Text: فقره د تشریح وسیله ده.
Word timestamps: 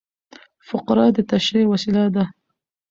فقره 0.67 1.05
د 1.15 1.17
تشریح 1.31 1.65
وسیله 1.69 2.03
ده. 2.15 2.23